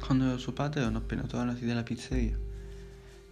Quando 0.00 0.36
suo 0.38 0.52
padre 0.52 0.80
erano 0.80 0.98
appena 0.98 1.22
tornati 1.22 1.64
dalla 1.64 1.82
pizzeria, 1.82 2.36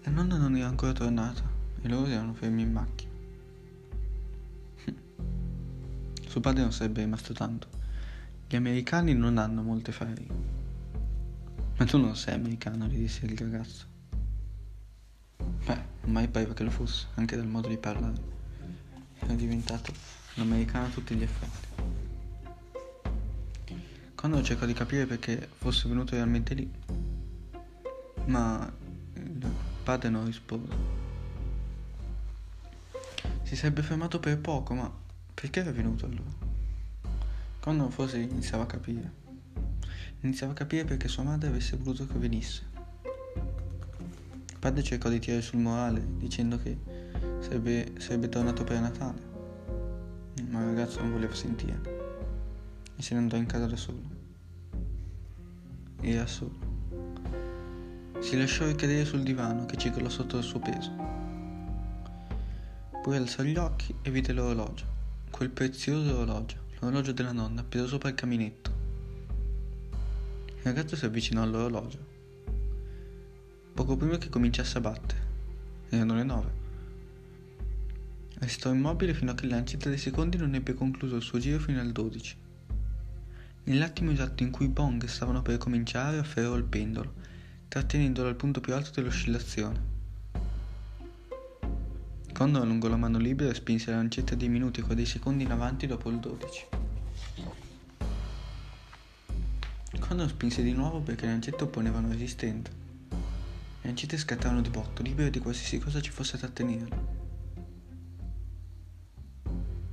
la 0.04 0.10
nonna 0.10 0.36
non 0.36 0.54
era 0.54 0.68
ancora 0.68 0.92
tornata 0.92 1.42
e 1.80 1.88
loro 1.88 2.06
erano 2.06 2.34
fermi 2.34 2.62
in 2.62 2.72
macchina. 2.72 3.12
suo 6.28 6.40
padre 6.40 6.62
non 6.62 6.72
sarebbe 6.72 7.02
rimasto 7.02 7.32
tanto. 7.32 7.68
Gli 8.46 8.54
americani 8.54 9.12
non 9.14 9.38
hanno 9.38 9.62
molte 9.62 9.92
ferie. 9.92 10.26
Ma 11.76 11.84
tu 11.84 11.98
non 11.98 12.14
sei 12.16 12.34
americano, 12.34 12.86
gli 12.86 12.98
disse 12.98 13.26
il 13.26 13.36
ragazzo. 13.36 13.86
Beh, 15.64 15.82
mai 16.04 16.28
pareva 16.28 16.54
che 16.54 16.64
lo 16.64 16.70
fosse, 16.70 17.08
anche 17.14 17.36
dal 17.36 17.46
modo 17.46 17.68
di 17.68 17.76
parlare. 17.76 18.20
Era 19.18 19.34
diventato 19.34 19.92
un 20.34 20.42
americano 20.42 20.86
a 20.86 20.90
tutti 20.90 21.14
gli 21.14 21.22
effetti. 21.22 21.67
Quando 24.28 24.44
cercò 24.44 24.66
di 24.66 24.74
capire 24.74 25.06
perché 25.06 25.48
fosse 25.56 25.88
venuto 25.88 26.14
realmente 26.14 26.52
lì, 26.52 26.70
ma 28.26 28.70
il 29.14 29.46
padre 29.82 30.10
non 30.10 30.26
rispose. 30.26 30.66
Si 33.44 33.56
sarebbe 33.56 33.80
fermato 33.80 34.20
per 34.20 34.38
poco, 34.38 34.74
ma 34.74 34.92
perché 35.32 35.60
era 35.60 35.70
venuto 35.72 36.04
allora? 36.04 36.28
Quando 37.58 37.88
forse 37.88 38.18
iniziava 38.18 38.64
a 38.64 38.66
capire. 38.66 39.12
Iniziava 40.20 40.52
a 40.52 40.56
capire 40.56 40.84
perché 40.84 41.08
sua 41.08 41.22
madre 41.22 41.48
avesse 41.48 41.78
voluto 41.78 42.06
che 42.06 42.18
venisse. 42.18 42.66
Il 44.50 44.58
padre 44.58 44.82
cercò 44.82 45.08
di 45.08 45.20
tirare 45.20 45.40
sul 45.40 45.60
morale, 45.60 46.04
dicendo 46.18 46.58
che 46.58 46.76
sarebbe, 47.40 47.94
sarebbe 47.96 48.28
tornato 48.28 48.62
per 48.62 48.78
Natale. 48.78 49.22
Ma 50.50 50.60
il 50.60 50.66
ragazzo 50.66 51.00
non 51.00 51.12
voleva 51.12 51.34
sentire 51.34 51.97
e 52.98 53.02
se 53.02 53.14
ne 53.14 53.20
andò 53.20 53.36
in 53.36 53.46
casa 53.46 53.66
da 53.66 53.76
solo. 53.76 54.02
Era 56.00 56.26
solo. 56.26 56.58
Si 58.18 58.36
lasciò 58.36 58.66
ricadere 58.66 59.04
sul 59.04 59.22
divano 59.22 59.66
che 59.66 59.76
cigolò 59.76 60.08
sotto 60.08 60.38
il 60.38 60.42
suo 60.42 60.58
peso. 60.58 60.92
Poi 63.00 63.16
alzò 63.16 63.44
gli 63.44 63.56
occhi 63.56 63.94
e 64.02 64.10
vide 64.10 64.32
l'orologio, 64.32 64.84
quel 65.30 65.50
prezioso 65.50 66.12
orologio, 66.16 66.56
l'orologio 66.80 67.12
della 67.12 67.30
nonna 67.30 67.60
appeso 67.60 67.86
sopra 67.86 68.08
il 68.08 68.16
caminetto. 68.16 68.70
Il 70.56 70.64
ragazzo 70.64 70.96
si 70.96 71.04
avvicinò 71.04 71.42
all'orologio. 71.42 72.16
Poco 73.74 73.96
prima 73.96 74.18
che 74.18 74.28
cominciasse 74.28 74.78
a 74.78 74.80
battere. 74.80 75.20
Erano 75.88 76.16
le 76.16 76.24
nove. 76.24 76.50
Restò 78.40 78.72
immobile 78.72 79.14
fino 79.14 79.30
a 79.30 79.34
che 79.34 79.46
l'ancetta 79.46 79.88
dei 79.88 79.98
secondi 79.98 80.36
non 80.36 80.54
ebbe 80.54 80.74
concluso 80.74 81.14
il 81.14 81.22
suo 81.22 81.38
giro 81.38 81.60
fino 81.60 81.80
al 81.80 81.92
12. 81.92 82.46
Nell'attimo 83.68 84.12
esatto 84.12 84.42
in 84.42 84.50
cui 84.50 84.64
i 84.64 84.70
bong 84.70 85.04
stavano 85.04 85.42
per 85.42 85.58
cominciare 85.58 86.16
afferrò 86.16 86.54
il 86.54 86.64
pendolo, 86.64 87.12
trattenendolo 87.68 88.26
al 88.26 88.34
punto 88.34 88.62
più 88.62 88.72
alto 88.72 88.92
dell'oscillazione. 88.94 89.96
Condor 92.32 92.62
allungò 92.62 92.88
la 92.88 92.96
mano 92.96 93.18
libera 93.18 93.50
e 93.50 93.54
spinse 93.54 93.90
la 93.90 93.98
lancetta 93.98 94.34
dei 94.34 94.48
minuti 94.48 94.80
con 94.80 94.96
dei 94.96 95.04
secondi 95.04 95.44
in 95.44 95.50
avanti 95.50 95.86
dopo 95.86 96.08
il 96.08 96.18
12. 96.18 96.66
Condor 99.98 100.28
spinse 100.30 100.62
di 100.62 100.72
nuovo 100.72 101.00
perché 101.00 101.26
le 101.26 101.32
lancette 101.32 101.64
opponevano 101.64 102.08
resistenza. 102.08 102.72
Le 103.10 103.16
lancette 103.82 104.16
scattarono 104.16 104.62
di 104.62 104.70
botto, 104.70 105.02
libere 105.02 105.28
di 105.28 105.40
qualsiasi 105.40 105.78
cosa 105.78 106.00
ci 106.00 106.10
fosse 106.10 106.36
a 106.36 106.38
trattenerle. 106.38 106.96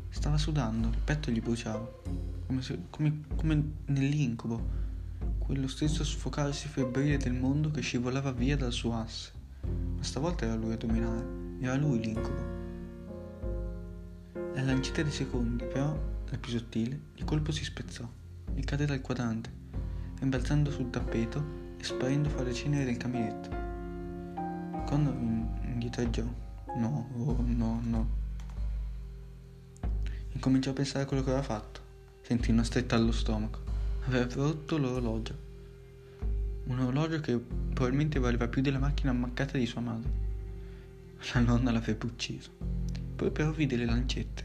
Stava 0.07 0.37
sudando, 0.37 0.87
il 0.87 1.01
petto 1.03 1.29
gli 1.29 1.41
bruciava 1.41 2.34
come, 2.45 2.61
se, 2.61 2.79
come, 2.89 3.21
come 3.35 3.71
nell'incubo, 3.85 4.83
quello 5.37 5.67
stesso 5.67 6.03
sfocarsi 6.03 6.67
febbrile 6.67 7.17
del 7.17 7.33
mondo 7.33 7.69
che 7.71 7.81
scivolava 7.81 8.31
via 8.31 8.57
dal 8.57 8.71
suo 8.71 8.95
asse. 8.95 9.31
Ma 9.95 10.03
stavolta 10.03 10.45
era 10.45 10.55
lui 10.55 10.73
a 10.73 10.77
dominare, 10.77 11.25
era 11.59 11.75
lui 11.75 11.99
l'incubo. 11.99 12.53
La 14.53 14.63
lancetta 14.63 15.01
dei 15.01 15.11
secondi, 15.11 15.65
però, 15.65 15.97
la 16.29 16.37
più 16.37 16.51
sottile, 16.51 16.99
di 17.13 17.23
colpo 17.23 17.51
si 17.51 17.63
spezzò 17.63 18.07
e 18.53 18.61
cadde 18.61 18.85
dal 18.85 19.01
quadrante, 19.01 19.51
rimbalzando 20.19 20.71
sul 20.71 20.89
tappeto 20.89 21.43
e 21.77 21.83
sparendo 21.83 22.29
fra 22.29 22.43
le 22.43 22.53
ceneri 22.53 22.85
del 22.85 22.97
caminetto. 22.97 23.49
Quando 24.85 25.11
indietreggiò, 25.11 26.23
no, 26.77 27.09
oh 27.17 27.43
no, 27.45 27.81
no. 27.83 28.09
Incominciò 30.31 30.71
a 30.71 30.73
pensare 30.73 31.03
a 31.03 31.07
quello 31.07 31.23
che 31.23 31.29
aveva 31.29 31.45
fatto. 31.45 31.84
Sentì 32.25 32.49
una 32.49 32.63
stretta 32.63 32.95
allo 32.95 33.11
stomaco. 33.11 33.59
Aveva 34.07 34.25
rotto 34.33 34.79
l'orologio. 34.79 35.37
Un 36.63 36.79
orologio 36.79 37.19
che 37.19 37.37
probabilmente 37.37 38.17
valeva 38.17 38.47
più 38.47 38.63
della 38.63 38.79
macchina 38.79 39.11
ammaccata 39.11 39.59
di 39.59 39.67
sua 39.67 39.81
madre. 39.81 40.09
La 41.33 41.41
nonna 41.41 41.71
l'avrebbe 41.71 42.07
ucciso. 42.07 42.49
Poi 43.15 43.29
però 43.29 43.51
vide 43.51 43.75
le 43.75 43.85
lancette. 43.85 44.43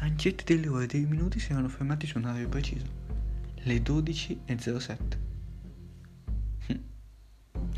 Lancette 0.00 0.42
delle 0.42 0.66
ore 0.66 0.84
e 0.84 0.86
dei 0.88 1.04
minuti 1.04 1.38
si 1.38 1.52
erano 1.52 1.68
fermati 1.68 2.04
su 2.04 2.18
un 2.18 2.24
orario 2.24 2.48
preciso. 2.48 2.86
Le 3.54 3.76
12.07. 3.76 4.98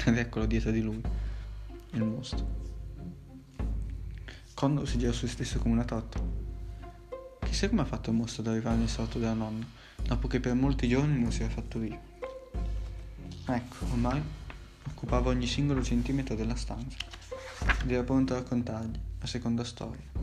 Ed 0.03 0.17
eccolo 0.17 0.47
dietro 0.47 0.71
di 0.71 0.81
lui. 0.81 1.03
Il 1.91 2.05
mostro. 2.05 2.49
Condor 4.55 4.89
si 4.89 4.97
girò 4.97 5.13
su 5.13 5.27
se 5.27 5.33
stesso 5.33 5.59
come 5.59 5.75
una 5.75 5.85
torta. 5.85 6.50
Chissà 7.51 7.69
come 7.69 7.83
ha 7.83 7.85
fatto 7.85 8.11
il 8.11 8.17
mostro 8.17 8.43
ad 8.43 8.49
arrivare 8.49 8.77
nel 8.77 8.89
salotto 8.89 9.19
della 9.19 9.33
nonna, 9.33 9.67
dopo 10.05 10.29
che 10.29 10.39
per 10.39 10.55
molti 10.55 10.87
giorni 10.87 11.21
non 11.21 11.33
si 11.33 11.43
era 11.43 11.51
fatto 11.51 11.81
via. 11.81 12.01
Ecco, 13.45 13.77
ormai 13.91 14.23
occupava 14.87 15.31
ogni 15.31 15.49
singolo 15.49 15.83
centimetro 15.83 16.37
della 16.37 16.55
stanza 16.55 16.97
ed 17.83 17.91
era 17.91 18.05
pronto 18.05 18.35
a 18.35 18.37
raccontargli 18.37 18.97
la 19.19 19.27
seconda 19.27 19.65
storia. 19.65 20.20